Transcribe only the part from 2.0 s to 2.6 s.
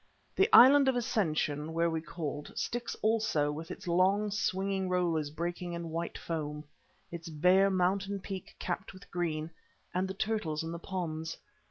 called,